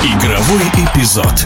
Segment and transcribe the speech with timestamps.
[0.00, 1.44] Игровой эпизод.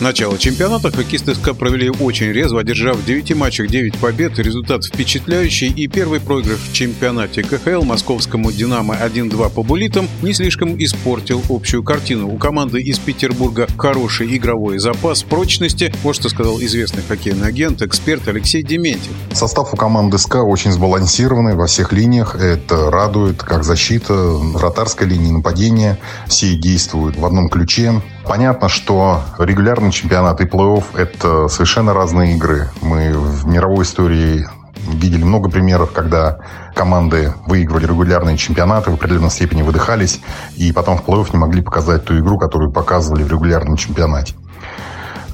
[0.00, 4.36] Начало чемпионата хоккеисты СКА провели очень резво, одержав в 9 матчах 9 побед.
[4.40, 10.76] Результат впечатляющий и первый проигрыш в чемпионате КХЛ московскому «Динамо» 1-2 по булитам не слишком
[10.82, 12.34] испортил общую картину.
[12.34, 15.94] У команды из Петербурга хороший игровой запас прочности.
[16.02, 19.12] Вот что сказал известный хоккейный агент, эксперт Алексей Дементьев.
[19.34, 22.36] Состав у команды СКА очень сбалансированный во всех линиях.
[22.36, 25.98] Это радует, как защита, вратарская линия нападения.
[26.28, 28.02] Все действуют в одном ключе.
[28.24, 32.70] Понятно, что регулярный чемпионат и плей-офф– это совершенно разные игры.
[32.82, 34.46] Мы в мировой истории
[34.86, 36.38] видели много примеров, когда
[36.74, 40.20] команды выигрывали регулярные чемпионаты, в определенной степени выдыхались,
[40.56, 44.34] и потом в плей-офф не могли показать ту игру, которую показывали в регулярном чемпионате.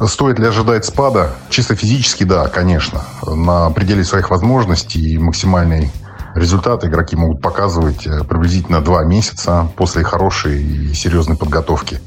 [0.06, 1.30] Стоит ли ожидать спада?
[1.50, 3.02] Чисто физически, да, конечно.
[3.26, 5.90] На пределе своих возможностей и максимальной
[6.38, 12.00] Результаты игроки могут показывать э, приблизительно два месяца после хорошей и серьезной подготовки.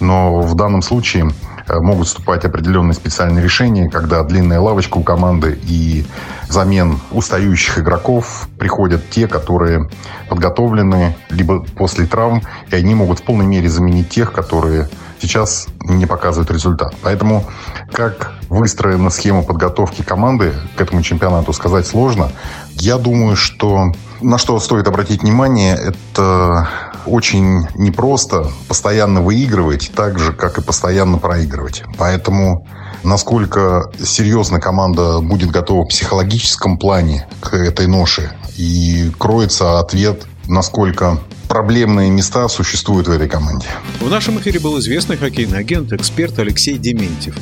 [0.00, 1.30] Но в данном случае
[1.68, 6.04] э, могут вступать определенные специальные решения, когда длинная лавочка у команды и
[6.48, 9.88] замен устающих игроков приходят те, которые
[10.28, 14.88] подготовлены либо после травм, и они могут в полной мере заменить тех, которые
[15.20, 16.94] сейчас не показывают результат.
[17.02, 17.44] Поэтому
[17.92, 22.30] как выстроена схема подготовки команды к этому чемпионату, сказать сложно.
[22.74, 26.68] Я думаю, что на что стоит обратить внимание, это
[27.06, 31.84] очень непросто постоянно выигрывать, так же, как и постоянно проигрывать.
[31.98, 32.66] Поэтому
[33.02, 41.18] насколько серьезно команда будет готова в психологическом плане к этой ноше, и кроется ответ, насколько
[41.56, 43.68] проблемные места существуют в этой команде.
[43.98, 47.34] В нашем эфире был известный хоккейный агент, эксперт Алексей Дементьев.